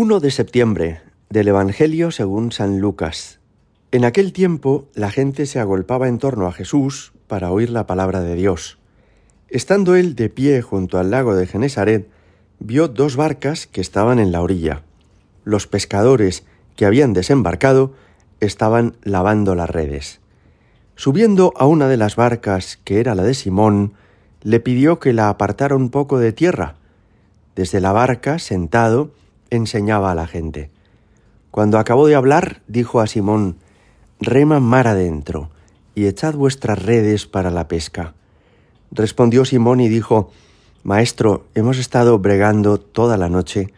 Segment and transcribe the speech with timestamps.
[0.00, 3.40] 1 de septiembre del Evangelio según San Lucas.
[3.90, 8.20] En aquel tiempo la gente se agolpaba en torno a Jesús para oír la palabra
[8.20, 8.78] de Dios.
[9.48, 12.08] Estando él de pie junto al lago de Genesaret,
[12.60, 14.82] vio dos barcas que estaban en la orilla.
[15.42, 16.44] Los pescadores
[16.76, 17.92] que habían desembarcado
[18.38, 20.20] estaban lavando las redes.
[20.94, 23.94] Subiendo a una de las barcas, que era la de Simón,
[24.44, 26.76] le pidió que la apartara un poco de tierra.
[27.56, 29.10] Desde la barca, sentado,
[29.50, 30.70] enseñaba a la gente.
[31.50, 33.56] Cuando acabó de hablar, dijo a Simón,
[34.20, 35.50] Rema mar adentro,
[35.94, 38.14] y echad vuestras redes para la pesca.
[38.90, 40.30] Respondió Simón y dijo,
[40.82, 43.72] Maestro, hemos estado bregando toda la noche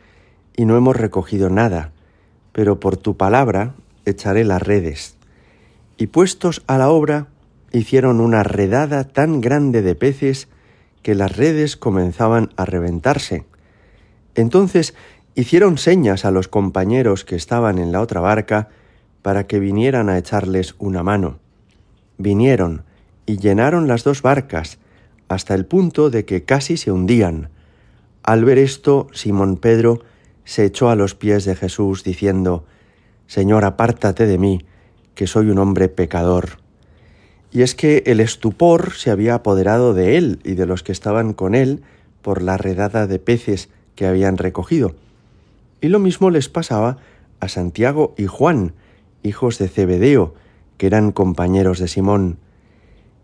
[0.56, 1.92] y no hemos recogido nada,
[2.52, 5.16] pero por tu palabra echaré las redes.
[5.96, 7.28] Y puestos a la obra,
[7.72, 10.48] hicieron una redada tan grande de peces
[11.02, 13.44] que las redes comenzaban a reventarse.
[14.34, 14.94] Entonces
[15.34, 18.68] hicieron señas a los compañeros que estaban en la otra barca
[19.22, 21.38] para que vinieran a echarles una mano.
[22.18, 22.84] Vinieron
[23.26, 24.78] y llenaron las dos barcas
[25.28, 27.50] hasta el punto de que casi se hundían.
[28.22, 30.02] Al ver esto, Simón Pedro
[30.44, 32.64] se echó a los pies de Jesús diciendo,
[33.26, 34.64] Señor, apártate de mí,
[35.14, 36.58] que soy un hombre pecador.
[37.52, 41.32] Y es que el estupor se había apoderado de él y de los que estaban
[41.32, 41.82] con él
[42.22, 44.94] por la redada de peces que habían recogido.
[45.80, 46.98] Y lo mismo les pasaba
[47.40, 48.74] a Santiago y Juan,
[49.22, 50.34] hijos de Zebedeo,
[50.76, 52.38] que eran compañeros de Simón.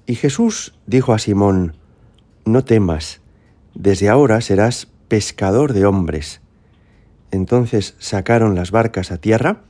[0.06, 1.76] Y Jesús dijo a Simón,
[2.44, 3.20] No temas,
[3.74, 6.40] desde ahora serás pescador de hombres.
[7.30, 9.62] Entonces sacaron las barcas a tierra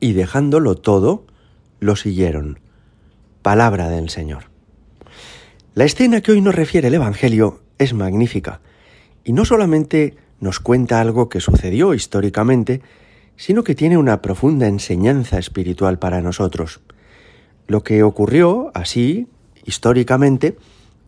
[0.00, 1.24] y dejándolo todo,
[1.80, 2.58] lo siguieron.
[3.42, 4.44] Palabra del Señor.
[5.74, 8.60] La escena que hoy nos refiere el Evangelio es magnífica,
[9.24, 12.82] y no solamente nos cuenta algo que sucedió históricamente,
[13.36, 16.80] sino que tiene una profunda enseñanza espiritual para nosotros.
[17.66, 19.26] Lo que ocurrió así,
[19.64, 20.56] históricamente,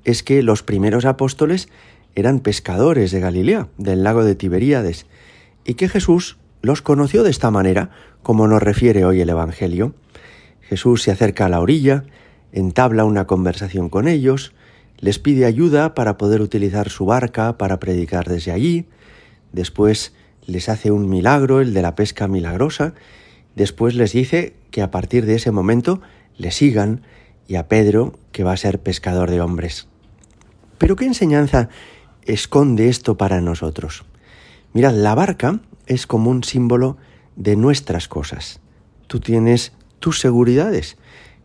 [0.04, 1.68] es que los primeros apóstoles
[2.14, 5.06] eran pescadores de Galilea, del lago de Tiberíades,
[5.64, 7.90] y que Jesús los conoció de esta manera,
[8.22, 9.94] como nos refiere hoy el Evangelio.
[10.62, 12.04] Jesús se acerca a la orilla,
[12.52, 14.54] entabla una conversación con ellos,
[14.98, 18.86] les pide ayuda para poder utilizar su barca para predicar desde allí,
[19.52, 20.12] después
[20.46, 22.94] les hace un milagro, el de la pesca milagrosa,
[23.54, 26.00] después les dice que a partir de ese momento
[26.36, 27.02] le sigan
[27.48, 29.88] y a Pedro que va a ser pescador de hombres.
[30.78, 31.68] Pero ¿qué enseñanza
[32.24, 34.04] esconde esto para nosotros?
[34.72, 36.96] Mirad, la barca es como un símbolo
[37.36, 38.60] de nuestras cosas.
[39.06, 40.98] Tú tienes tus seguridades,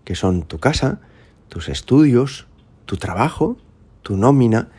[0.03, 1.00] que son tu casa,
[1.47, 2.47] tus estudios,
[2.85, 3.57] tu trabajo,
[4.01, 4.69] tu nómina,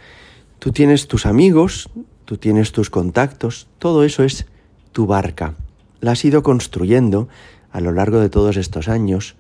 [0.59, 1.89] tú tienes tus amigos,
[2.25, 4.47] tú tienes tus contactos, todo eso es
[4.93, 5.55] tu barca.
[6.01, 7.29] La has ido construyendo
[7.71, 9.37] a lo largo de todos estos años.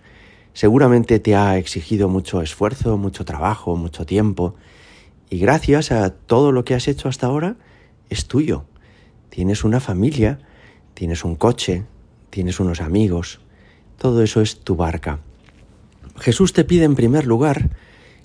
[0.55, 4.55] Seguramente te ha exigido mucho esfuerzo, mucho trabajo, mucho tiempo.
[5.31, 7.57] Y gracias a todo lo que has hecho hasta ahora,
[8.11, 8.65] es tuyo.
[9.31, 10.39] Tienes una familia,
[10.95, 11.85] tienes un coche,
[12.31, 13.41] tienes unos amigos.
[13.99, 15.21] Todo eso es tu barca.
[16.19, 17.71] Jesús te pide en primer lugar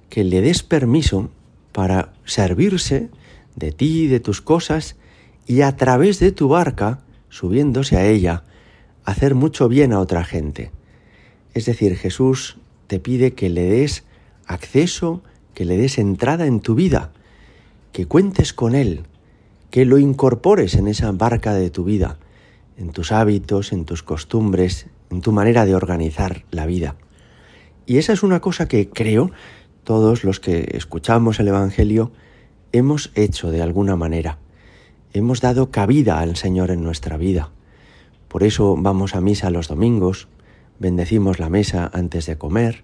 [0.09, 1.29] que le des permiso
[1.71, 3.09] para servirse
[3.57, 4.95] de ti y de tus cosas
[5.45, 8.43] y a través de tu barca, subiéndose a ella,
[9.03, 10.71] hacer mucho bien a otra gente.
[11.53, 12.57] Es decir, Jesús
[12.87, 14.03] te pide que le des
[14.45, 15.23] acceso,
[15.53, 17.11] que le des entrada en tu vida,
[17.91, 19.03] que cuentes con Él,
[19.71, 22.17] que lo incorpores en esa barca de tu vida,
[22.77, 26.95] en tus hábitos, en tus costumbres, en tu manera de organizar la vida.
[27.85, 29.31] Y esa es una cosa que creo
[29.83, 32.11] todos los que escuchamos el Evangelio
[32.77, 34.37] hemos hecho de alguna manera.
[35.13, 37.49] Hemos dado cabida al Señor en nuestra vida.
[38.27, 40.27] Por eso vamos a misa los domingos,
[40.79, 42.83] bendecimos la mesa antes de comer,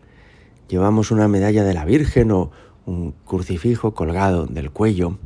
[0.68, 2.52] llevamos una medalla de la Virgen o
[2.86, 5.18] un crucifijo colgado del cuello,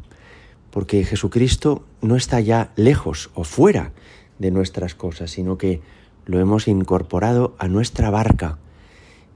[0.72, 3.94] porque Jesucristo no está ya lejos o fuera
[4.38, 5.82] de nuestras cosas, sino que
[6.26, 8.58] lo hemos incorporado a nuestra barca.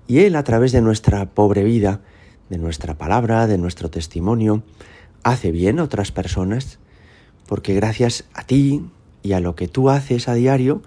[0.08, 2.02] Y Él, a través de nuestra pobre vida,
[2.50, 4.64] de nuestra palabra, de nuestro testimonio,
[5.24, 6.80] hace bien a otras personas,
[7.48, 8.84] porque gracias a ti
[9.24, 10.82] y a lo que tú haces a diario,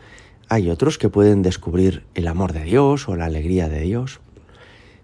[0.48, 4.20] hay otros que pueden descubrir el amor de Dios o la alegría de Dios.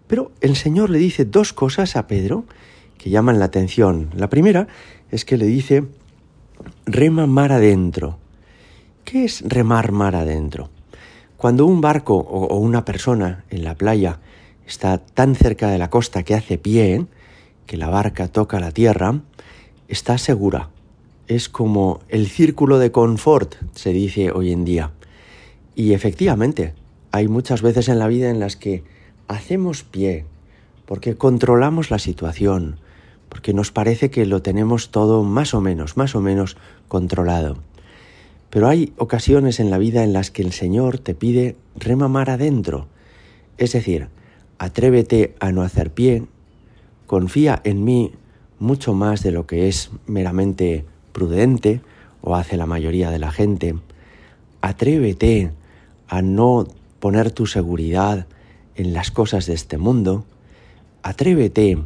[0.06, 2.44] Pero el Señor le dice dos cosas a Pedro
[2.98, 4.10] que llaman la atención.
[4.14, 4.68] La primera
[5.10, 5.84] es que le dice,
[6.84, 8.18] rema mar adentro.
[9.04, 10.68] ¿Qué es remar mar adentro?
[11.36, 14.20] Cuando un barco o una persona en la playa
[14.66, 17.06] está tan cerca de la costa que hace pie,
[17.70, 19.20] que la barca toca la tierra,
[19.86, 20.70] está segura,
[21.28, 24.90] es como el círculo de confort, se dice hoy en día.
[25.76, 26.74] Y efectivamente,
[27.12, 28.82] hay muchas veces en la vida en las que
[29.28, 30.24] hacemos pie,
[30.84, 32.80] porque controlamos la situación,
[33.28, 36.56] porque nos parece que lo tenemos todo más o menos, más o menos
[36.88, 37.58] controlado.
[38.50, 42.88] Pero hay ocasiones en la vida en las que el Señor te pide remamar adentro,
[43.58, 44.08] es decir,
[44.58, 46.26] atrévete a no hacer pie,
[47.10, 48.12] confía en mí
[48.60, 51.80] mucho más de lo que es meramente prudente
[52.20, 53.74] o hace la mayoría de la gente,
[54.60, 55.50] atrévete
[56.06, 56.68] a no
[57.00, 58.28] poner tu seguridad
[58.76, 60.24] en las cosas de este mundo,
[61.02, 61.82] atrévete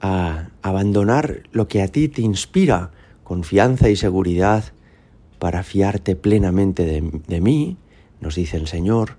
[0.00, 2.90] a abandonar lo que a ti te inspira
[3.22, 4.64] confianza y seguridad
[5.38, 7.76] para fiarte plenamente de, de, mí,
[8.20, 9.14] nos dice el Señor,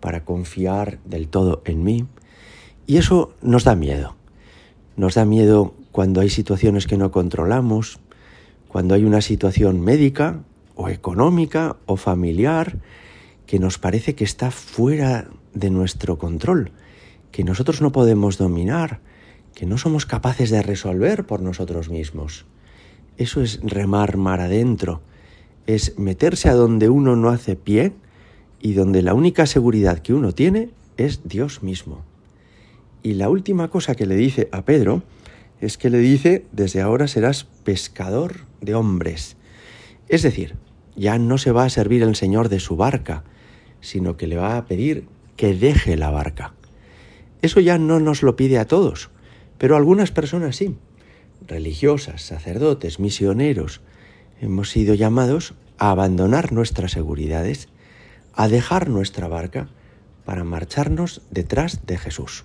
[0.00, 2.04] para confiar del todo en mí.
[2.86, 4.19] Y eso nos da miedo.
[4.96, 8.00] Nos da miedo cuando hay situaciones que no controlamos,
[8.68, 10.42] cuando hay una situación médica
[10.74, 12.78] o económica o familiar
[13.46, 16.70] que nos parece que está fuera de nuestro control,
[17.32, 19.00] que nosotros no podemos dominar,
[19.54, 22.46] que no somos capaces de resolver por nosotros mismos.
[23.16, 25.02] Eso es remar mar adentro,
[25.66, 27.92] es meterse a donde uno no hace pie
[28.60, 32.02] y donde la única seguridad que uno tiene es Dios mismo.
[33.02, 35.02] Y la última cosa que le dice a Pedro
[35.60, 39.36] es que le dice, desde ahora serás pescador de hombres.
[40.08, 40.56] Es decir,
[40.96, 43.24] ya no se va a servir el Señor de su barca,
[43.80, 45.06] sino que le va a pedir
[45.36, 46.54] que deje la barca.
[47.42, 49.10] Eso ya no nos lo pide a todos,
[49.56, 50.76] pero algunas personas sí.
[51.46, 53.80] Religiosas, sacerdotes, misioneros,
[54.40, 57.68] hemos sido llamados a abandonar nuestras seguridades,
[58.34, 59.68] a dejar nuestra barca
[60.24, 62.44] para marcharnos detrás de Jesús.